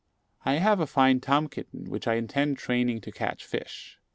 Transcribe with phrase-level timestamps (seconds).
[0.43, 3.99] I have a fine tom kitten which I intend training to catch fish.